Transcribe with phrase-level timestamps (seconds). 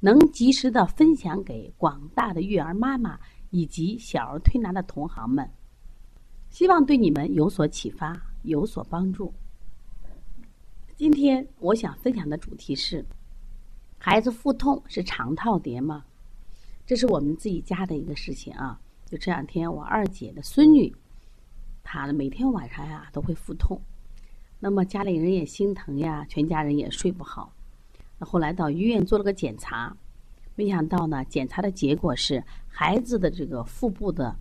[0.00, 5.48] 能及时的分享给广大的育儿妈妈以及小儿推拿的同行们，
[6.48, 9.32] 希望对你们有所启发，有所帮助。
[10.96, 13.04] 今天我想分享的主题是：
[13.98, 16.04] 孩子腹痛是肠套叠吗？
[16.86, 18.80] 这是我们自己家的一个事情啊。
[19.06, 20.94] 就这两天，我二姐的孙女，
[21.82, 23.80] 她每天晚上呀都会腹痛，
[24.58, 27.52] 那么家里人也心疼呀，全家人也睡不好。
[28.20, 29.96] 后来到医院做了个检查，
[30.54, 34.36] 没想到呢，检查的结果是孩子的这个腹部的，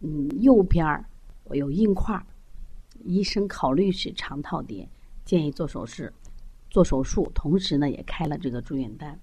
[0.00, 1.04] 嗯，右边儿
[1.50, 2.20] 有硬块
[3.04, 4.88] 医生考虑是肠套叠，
[5.24, 6.10] 建议做手术，
[6.70, 9.18] 做手术，同时呢也开了这个住院单。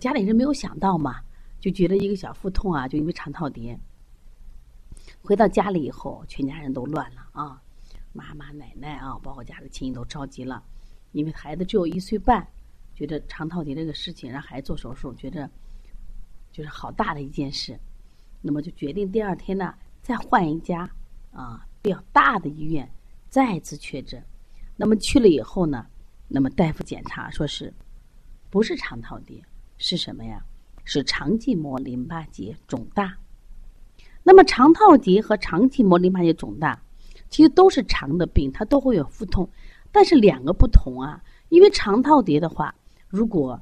[0.00, 1.20] 家里人没有想到嘛，
[1.60, 3.78] 就觉得一个小腹痛啊，就因为肠套叠。
[5.22, 7.62] 回到家里以后，全家人都乱了啊，
[8.12, 10.60] 妈妈、奶奶啊，包括家里亲戚都着急了。
[11.14, 12.46] 因为孩子只有一岁半，
[12.94, 15.48] 觉得肠套叠这个事情让孩子做手术，觉得
[16.52, 17.78] 就是好大的一件事，
[18.42, 20.90] 那么就决定第二天呢再换一家
[21.32, 22.90] 啊比较大的医院
[23.30, 24.22] 再次确诊。
[24.76, 25.86] 那么去了以后呢，
[26.26, 27.72] 那么大夫检查说是
[28.50, 29.40] 不是肠套叠，
[29.78, 30.44] 是什么呀？
[30.82, 33.16] 是肠系膜淋巴结肿大。
[34.24, 36.82] 那么肠套叠和肠系膜淋巴结肿大，
[37.30, 39.48] 其实都是肠的病，它都会有腹痛。
[39.94, 42.74] 但是两个不同啊，因为肠套叠的话，
[43.06, 43.60] 如果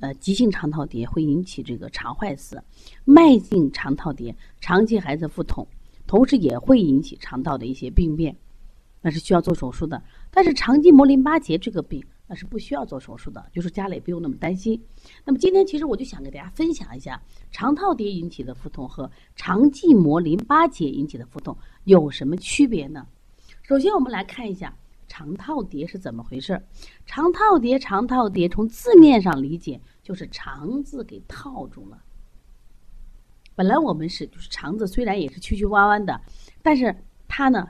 [0.00, 2.62] 呃急性肠套叠会引起这个肠坏死，
[3.06, 5.66] 慢性肠套叠长期孩子腹痛，
[6.06, 8.36] 同时也会引起肠道的一些病变，
[9.00, 10.02] 那是需要做手术的。
[10.30, 14.78] 但是肠系膜淋巴结这个病那是不需要做手术的，就是家里不用那么担心。
[15.24, 17.18] 那么今天其实我就想给大家分享一下
[17.50, 23.06] 肠套叠引起的腹痛和肠系膜淋巴结引起的腹痛有什么区别呢？
[23.62, 24.76] 首先我们来看一下。
[25.20, 26.62] 肠套叠是怎么回事？
[27.04, 32.02] 肠套叠，肠套叠，从字面上理解就是肠子给套住了。
[33.54, 36.18] 本来我们是就是肠子，虽然也是曲曲弯弯的，
[36.62, 36.96] 但是
[37.28, 37.68] 它呢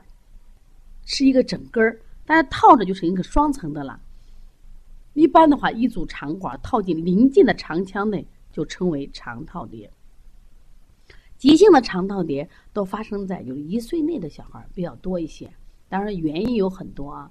[1.03, 3.99] 是一个整根儿，但是套着就成一个双层的了。
[5.11, 9.91] 一般的话，一组肠管套进邻近的肠腔内，就称为肠套叠。
[11.37, 15.51] 急性的肠套叠都发生在就是一岁内的小孩比较多一些。
[15.89, 17.29] 当然，原因有很多啊。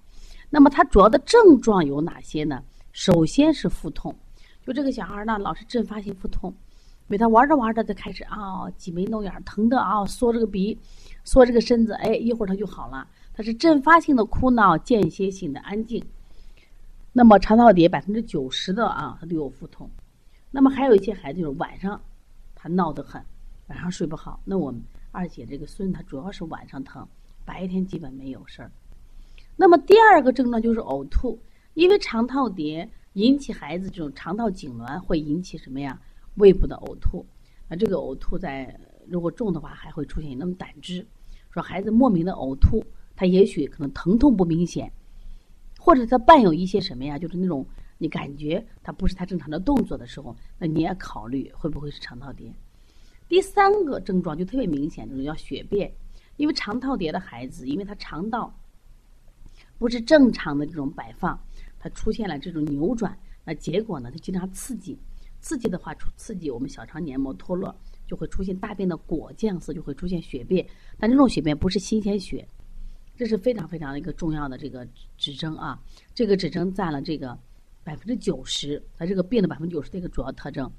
[0.51, 2.63] 那么，它主要的症状有哪些呢？
[2.93, 4.15] 首先是腹痛，
[4.67, 6.53] 就这个小孩呢，老是阵发性腹痛，
[7.07, 10.77] 每他玩着玩着就开始啊挤眉弄眼，疼的啊缩这个鼻，
[11.23, 13.07] 缩这个身子，哎，一会儿他就好了。
[13.33, 16.05] 他是阵发性的哭闹，间歇性的安静。
[17.13, 19.89] 那么，肠套叠百分之九十的啊，他都有腹痛。
[20.51, 22.01] 那么，还有一些孩子就是晚上
[22.57, 23.25] 他闹得很，
[23.69, 24.41] 晚上睡不好。
[24.45, 24.83] 那我们
[25.13, 27.07] 二姐这个孙他主要是晚上疼。
[27.45, 28.71] 白天基本没有事儿，
[29.61, 31.39] 那么第二个症状就是呕吐，
[31.75, 36.01] 因为肠套叠引起孩子这种肠道痉挛，会引起什么呀？
[36.37, 37.27] 胃部的呕吐。
[37.69, 38.75] 那这个呕吐在
[39.07, 41.07] 如果重的话，还会出现那么胆汁。
[41.51, 42.83] 说孩子莫名的呕吐，
[43.15, 44.91] 他也许可能疼痛不明显，
[45.79, 47.19] 或者他伴有一些什么呀？
[47.19, 47.67] 就是那种
[47.99, 52.51] 你感觉他不是他正常的动作的时候，那你也考虑会不会是肠套叠。
[53.29, 55.93] 第三个症状就特别明显，就是叫血便。
[56.39, 58.59] 因为肠套叠的孩子，因为他肠道
[59.81, 61.41] 不是正常的这种摆放，
[61.79, 64.95] 它出现了这种扭转，那结果呢，它经常刺激，
[65.41, 67.75] 刺激的话，刺激我们小肠黏膜脱落，
[68.07, 70.67] 就会出现大便的果酱色，就会出现血便。
[70.99, 72.47] 但这种血便不是新鲜血，
[73.17, 74.87] 这是非常非常的一个重要的这个
[75.17, 75.81] 指征啊。
[76.15, 77.37] 这个指征占了这个
[77.83, 80.71] 百分之九十，它这个病的百分之九十的一个主要特征。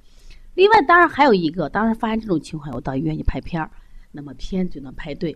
[0.53, 3.71] 另外，当然还有一个，当时发现这种情况，我到医院去拍片儿，
[4.11, 5.35] 那么片就能拍对。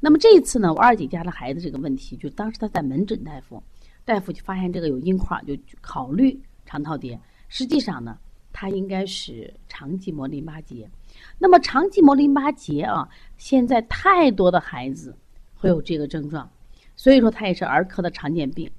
[0.00, 3.60] 那么这一次呢，我二姐家的孩子这个问题，就当时他在门诊，大夫，
[4.04, 7.20] 大夫就发现这个有硬块，就考虑肠套叠。
[7.48, 8.16] 实际上呢，
[8.52, 10.88] 他应该是肠系膜淋巴结。
[11.36, 13.08] 那么肠系膜淋巴结啊，
[13.38, 15.16] 现在太多的孩子
[15.52, 16.48] 会有这个症状，
[16.94, 18.70] 所以说它也是儿科的常见病。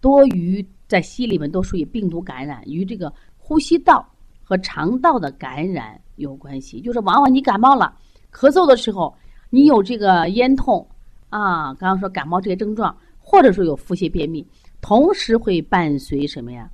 [0.00, 4.04] 多于在西医里面都属于病毒感染，与这个呼吸道
[4.42, 6.80] 和肠道的感染有关系。
[6.80, 7.96] 就是往往你感冒了，
[8.32, 9.16] 咳嗽的时候。
[9.56, 10.86] 你有这个咽痛
[11.30, 14.46] 啊，刚刚说感冒这些症状，或者说有腹泻、便秘，
[14.82, 16.70] 同时会伴随什么呀？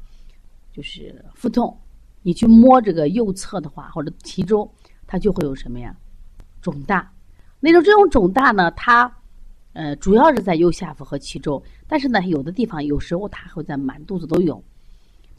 [0.73, 1.79] 就是腹痛，
[2.23, 4.69] 你去摸这个右侧的话，或者脐周，
[5.07, 5.95] 它就会有什么呀？
[6.61, 7.09] 肿大。
[7.61, 9.09] 那种这种肿大呢，它
[9.75, 14.61] 呃主要是在右下腹和脐周，但是呢，有的地方有时候它会在满肚子都有。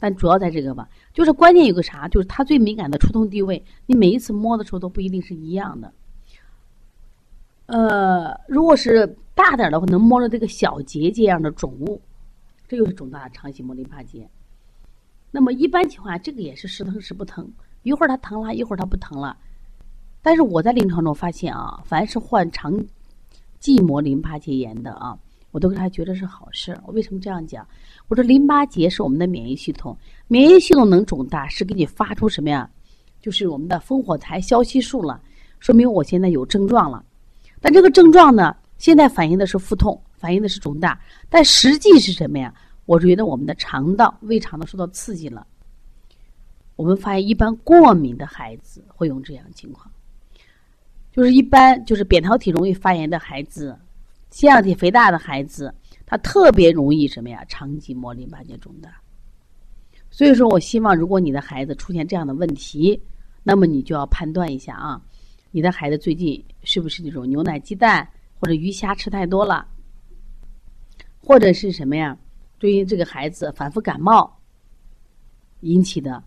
[0.00, 5.92] 但主要在这个吧，就是关键有个啥，就是它最敏感的触痛地位，你每一次摸的时候都不一定是一样的。
[7.74, 9.04] 呃，如果是
[9.34, 12.00] 大点的话，能摸着这个小结节样的肿物，
[12.68, 14.30] 这就是肿大的肠系膜淋巴结。
[15.32, 19.36] 那么一般情况下，这个也是时疼时不疼，一会儿它疼了，一会儿它不疼了。
[20.22, 22.80] 但是我在临床中发现啊，凡是患肠
[23.58, 25.18] 系膜淋巴结炎的啊，
[25.50, 26.78] 我都给他觉得是好事。
[26.86, 27.66] 我为什么这样讲？
[28.06, 29.98] 我说淋巴结是我们的免疫系统，
[30.28, 32.70] 免疫系统能肿大，是给你发出什么呀？
[33.20, 35.20] 就是我们的烽火台消息术了，
[35.58, 37.04] 说明我现在有症状了。
[37.64, 41.00] 但这个症状呢，现在反映的是腹痛，反映的是肿大，
[41.30, 42.52] 但实际是什么呀？
[42.84, 45.46] 我觉得我们的肠道、胃肠道受到刺激了。
[46.76, 49.90] 我们发现，一般过敏的孩子会有这样的情况，
[51.10, 53.74] 就是一般就是扁桃体容易发炎的孩子，
[54.30, 55.74] 腺样体肥大的孩子，
[56.04, 57.42] 他特别容易什么呀？
[57.48, 58.90] 肠系膜淋巴结肿大。
[60.10, 63.00] 所以说我希望，如果你的孩子出现这样的问题，
[63.42, 65.00] 那么你就要判断一下啊。
[65.54, 68.08] 你的孩子最近是不是那种牛奶、鸡蛋
[68.40, 69.64] 或者鱼虾吃太多了，
[71.20, 72.18] 或者是什么呀？
[72.58, 74.36] 对于这个孩子反复感冒
[75.60, 76.20] 引起的。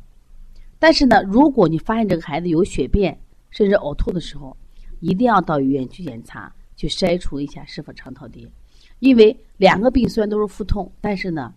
[0.80, 3.20] 但是呢，如果你发现这个孩子有血便
[3.50, 4.56] 甚至呕吐的时候，
[5.02, 8.50] 一定要到医院去检查，去筛除一下是否肠套叠。
[9.00, 11.54] 因为两个病虽然都是腹痛，但是呢，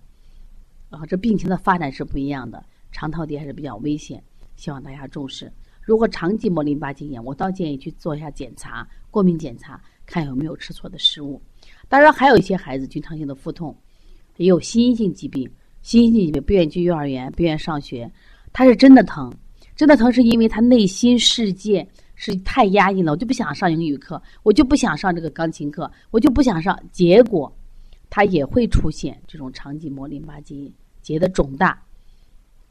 [0.88, 4.20] 啊，这病情的发展是不一样的，肠套叠还是比较危险，
[4.56, 5.52] 希望大家重视。
[5.80, 11.40] 如果肠系膜淋巴结炎，我倒建议去做一下检查，过敏检查，看有没有吃错的食物。
[11.88, 13.76] 当然，还有一些孩子经常性的腹痛，
[14.36, 15.50] 也有心因性疾病，
[15.82, 18.10] 心因性疾病不愿意去幼儿园，不愿意上学，
[18.52, 19.32] 他是真的疼，
[19.74, 27.52] 真的疼是因为他内心世界是太压抑了，我就不想上英语课，我就不想上这个钢琴课，我就不想上，结果
[28.08, 30.70] 他也会出现这种肠系膜淋巴结
[31.02, 31.82] 结的肿大，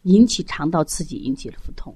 [0.04, 1.94] 引起肠道刺激，引起了腹痛。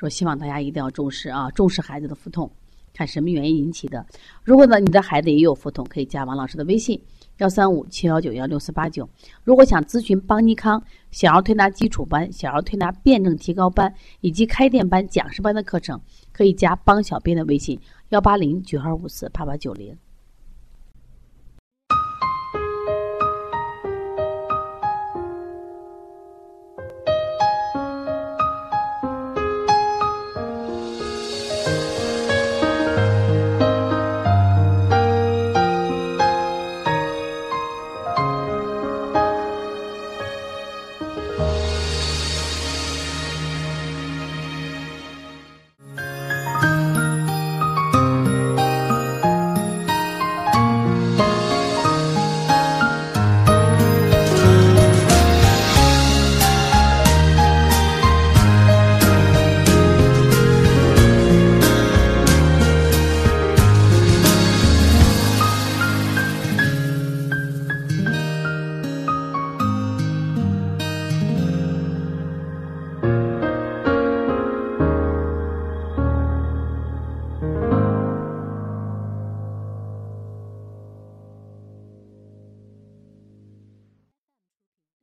[0.00, 2.50] 说希望大家一定要重视啊，重视孩子的腹痛，
[2.94, 4.06] 看什么原因引起的。
[4.42, 6.98] 如果呢，你的孩子也有腹痛，可以加王老师的微信
[7.36, 9.06] 幺三五七幺九幺六四八九。
[9.44, 13.92] 如果想咨询邦尼康小儿推拿基础班、小儿推拿辩证提高班
[14.22, 16.00] 以及开店班、讲师班的课程，
[16.32, 19.94] 可以加邦小编的微信幺八零九二五四八八九零。